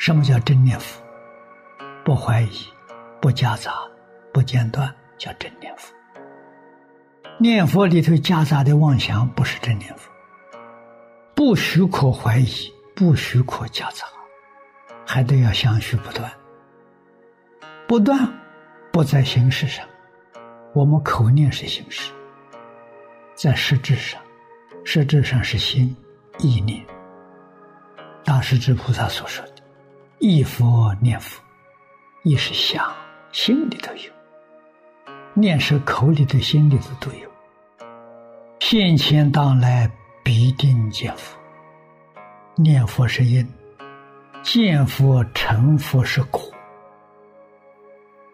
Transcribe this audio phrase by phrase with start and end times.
[0.00, 0.98] 什么叫真念佛？
[2.06, 2.66] 不怀疑，
[3.20, 3.74] 不夹杂，
[4.32, 5.92] 不间断，叫真念佛。
[7.38, 10.10] 念佛里头夹杂的妄想不是真念佛，
[11.34, 14.06] 不许可怀疑，不许可夹杂，
[15.06, 16.32] 还得要相续不断。
[17.86, 18.26] 不断
[18.90, 19.86] 不在形式上，
[20.72, 22.10] 我们口念是形式，
[23.34, 24.18] 在实质上，
[24.82, 25.94] 实质上是心
[26.38, 26.82] 意念。
[28.24, 29.44] 大势至菩萨所说
[30.22, 31.42] “忆佛念佛”，
[32.24, 32.92] 一是想，
[33.32, 34.12] 心里头有；
[35.32, 37.30] 念是口里头、心里头都有。
[38.58, 39.90] 现前当来
[40.22, 41.38] 必定见佛，
[42.54, 43.48] 念佛是因，
[44.42, 46.42] 见佛成佛是果。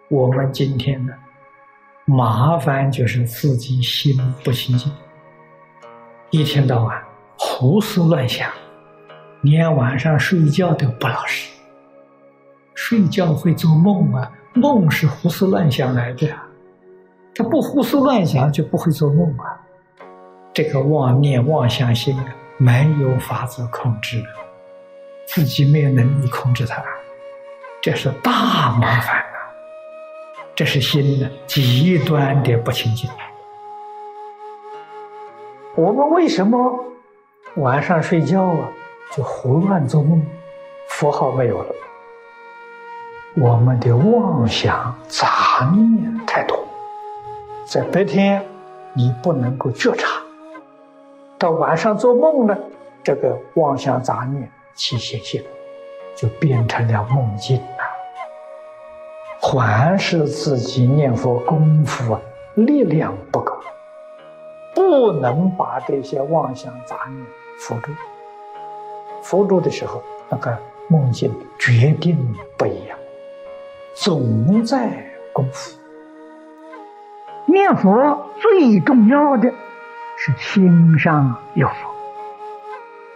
[0.09, 1.15] 我们今天呢，
[2.05, 4.93] 麻烦就是自己心不清净，
[6.31, 7.01] 一天到晚
[7.39, 8.51] 胡思乱想。
[9.43, 11.49] 连晚上睡觉都不老实，
[12.77, 16.29] 睡觉会做梦啊，梦是胡思乱想来的，
[17.35, 19.59] 他不胡思乱想就不会做梦啊。
[20.53, 22.25] 这个妄念妄想心啊，
[22.59, 24.23] 没有法子控制，
[25.27, 26.85] 自己没有能力控制它，
[27.81, 29.37] 这是大麻烦啊！
[30.55, 33.11] 这是心的极端的不清净。
[35.75, 36.85] 我们为什么
[37.57, 38.69] 晚上睡觉啊？
[39.17, 40.23] 就胡乱做梦，
[40.91, 41.75] 佛号没有了。
[43.39, 46.59] 我们的妄想杂念太多，
[47.67, 48.43] 在白天
[48.95, 50.23] 你不能够觉察，
[51.37, 52.57] 到晚上做梦呢，
[53.05, 55.43] 这个妄想杂念起现行，
[56.17, 57.85] 就变成了梦境了。
[59.43, 62.21] 还是自己念佛功夫啊，
[62.55, 63.55] 力量不够，
[64.75, 67.27] 不能把这些妄想杂念
[67.61, 67.93] 扶住。
[69.23, 70.57] 辅助的时候，那个
[70.89, 72.17] 梦境决定
[72.57, 72.96] 不一样，
[73.99, 75.81] 总在功夫。
[77.47, 79.51] 念佛最重要的
[80.19, 81.95] 是心上有佛，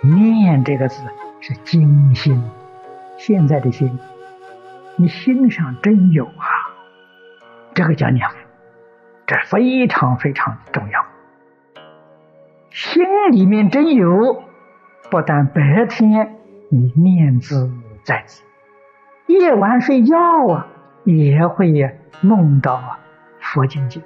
[0.00, 1.02] 念这个字
[1.40, 2.42] 是精心。
[3.18, 3.98] 现在的心，
[4.96, 6.48] 你心上真有啊，
[7.74, 8.36] 这个叫念佛，
[9.26, 11.04] 这非常非常重要。
[12.70, 14.44] 心里面真有。
[15.10, 16.36] 不但白天
[16.70, 17.70] 你念兹
[18.04, 18.42] 在兹，
[19.30, 20.16] 夜晚睡觉
[20.48, 20.66] 啊
[21.04, 21.72] 也会
[22.20, 22.98] 梦到啊
[23.40, 24.02] 佛境界。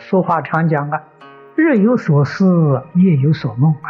[0.00, 1.02] 俗话常讲啊，
[1.54, 3.88] 日有所思，夜有所梦啊，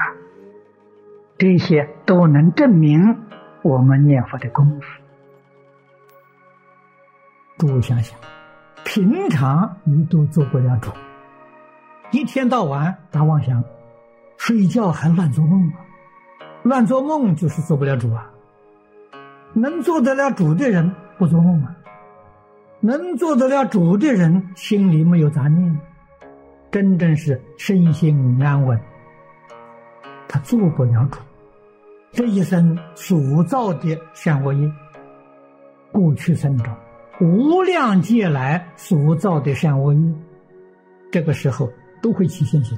[1.39, 3.23] 这些都能证明
[3.63, 4.87] 我们念佛的功夫。
[7.59, 8.19] 诸位想想，
[8.85, 10.91] 平常你都做不了主，
[12.11, 13.65] 一天到晚打妄想。
[14.39, 15.79] 睡觉还乱做梦啊？
[16.65, 18.32] 乱做梦就是做不了主啊！
[19.55, 21.77] 能做得了主的人不做梦啊？
[22.81, 25.79] 能做得了主的人心里没有杂念，
[26.71, 28.81] 真正是身心安稳。
[30.27, 31.19] 他做不了主，
[32.11, 34.69] 这一生所造的善恶业，
[35.93, 36.75] 过去生中
[37.21, 40.15] 无量劫来所造的善恶业，
[41.13, 41.71] 这个时候
[42.03, 42.77] 都会起现行。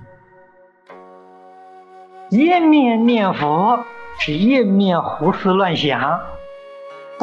[2.31, 3.85] 一面念佛
[4.19, 6.21] 是一面胡思乱想，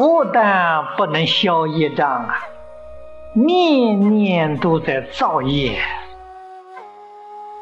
[0.02, 2.34] 不但不能消业障啊，
[3.34, 5.78] 念念都在造业。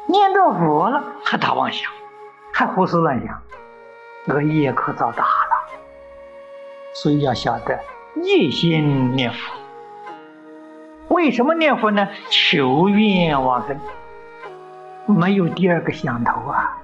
[0.07, 1.91] 念着佛了还打妄想，
[2.51, 3.43] 还胡思乱想，
[4.25, 5.79] 这个业可造大了。
[6.95, 7.79] 所以要晓得
[8.23, 9.37] 一心念佛。
[11.09, 12.07] 为什么念佛呢？
[12.31, 13.79] 求愿往生，
[15.05, 16.81] 没有第二个想头啊。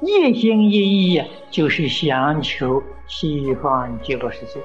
[0.00, 4.60] 一心一意就是想求西方极乐世界。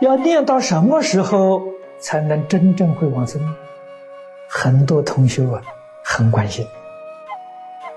[0.00, 1.62] 要念到什么时候
[1.98, 3.40] 才能真正会往生？
[4.48, 5.60] 很多同学啊
[6.04, 6.66] 很关心。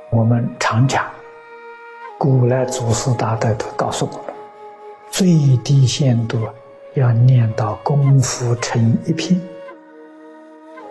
[0.09, 1.05] 我们常讲，
[2.17, 4.33] 古来祖师大德都告诉我们，
[5.11, 6.39] 最低限度
[6.93, 9.39] 要念到功夫成一片。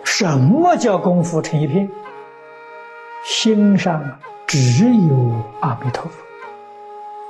[0.03, 1.89] 什么叫功夫成一片？
[3.25, 4.03] 心上。
[4.47, 6.11] 只有阿弥陀佛，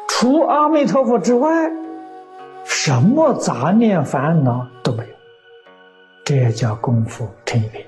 [0.08, 1.70] 除阿弥陀佛之外，
[2.82, 5.14] 什么杂念烦恼都没有，
[6.24, 7.86] 这叫功夫成一片。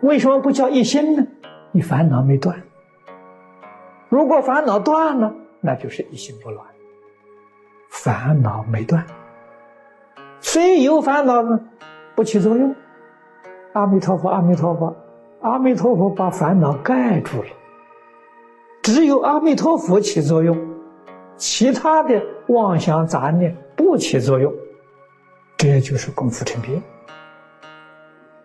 [0.00, 1.22] 为什么不叫一心呢？
[1.70, 2.58] 你烦恼没断。
[4.08, 5.30] 如果烦恼断了，
[5.60, 6.66] 那就是一心不乱。
[7.90, 9.04] 烦恼没断，
[10.40, 11.60] 虽有烦恼呢，
[12.14, 12.74] 不起作用。
[13.74, 14.96] 阿弥陀佛，阿弥陀佛，
[15.42, 17.48] 阿弥陀佛把烦恼盖住了。
[18.82, 20.56] 只有阿弥陀佛起作用，
[21.38, 24.52] 其他的妄想杂念不起作用，
[25.56, 26.82] 这就是功夫成片。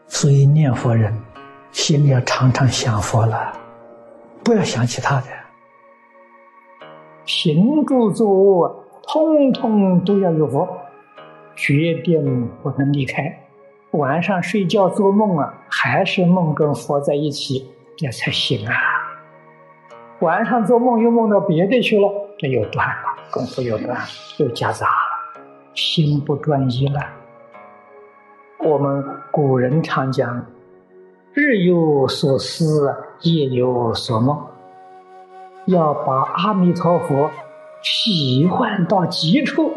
[0.06, 1.12] 所以念佛人
[1.72, 3.52] 心里要常常想佛了，
[4.44, 5.28] 不要想其他的。
[7.26, 10.68] 行住坐卧，通通都要有佛，
[11.56, 13.40] 决定不能离开。
[13.92, 18.74] 晚上睡觉做梦啊，还是梦跟佛在一起，这才行啊。
[20.20, 22.08] 晚上做梦又梦到别的去了，
[22.44, 22.94] 这又断了，
[23.32, 24.06] 功夫又断了，
[24.36, 25.42] 又夹杂了，
[25.74, 27.00] 心不专一了。
[28.60, 29.02] 我们
[29.32, 30.46] 古人常讲
[31.32, 34.46] ：“日有所思，夜有所梦。”
[35.68, 37.32] 要把阿弥陀佛
[37.82, 39.72] 喜欢到极处，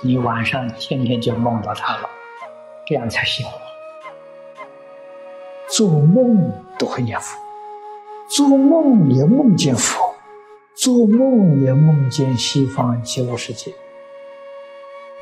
[0.00, 2.10] 你晚上天天就梦到他了，
[2.84, 3.46] 这样才行。
[5.68, 7.38] 做梦都会念佛，
[8.28, 10.11] 做梦也梦见佛，
[10.74, 13.72] 做梦也梦见西方极乐世界。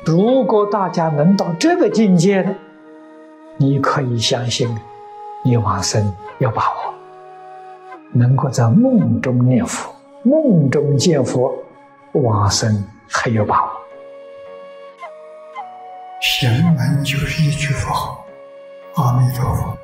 [0.05, 2.55] 如果大家能到这个境界，
[3.57, 4.75] 你可以相信，
[5.43, 6.93] 你往生有把握。
[8.13, 9.93] 能够在梦中念佛，
[10.23, 11.53] 梦中见佛，
[12.13, 13.71] 往生很有把握。
[16.21, 18.25] 行门就是一句佛号，
[18.95, 19.77] 阿弥陀佛。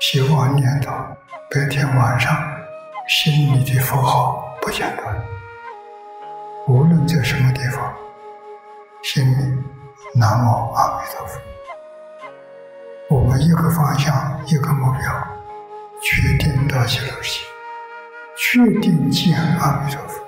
[0.00, 0.92] 希望念到
[1.50, 2.36] 白天晚上，
[3.08, 5.22] 心里的佛号不间断。
[6.68, 7.92] 无论在什么地方，
[9.02, 9.62] 心里
[10.14, 11.40] 南无阿弥陀佛。
[13.10, 15.02] 我们一个方向，一个目标。
[16.00, 17.46] 确定到极乐世界，
[18.36, 20.21] 确定见阿弥陀佛。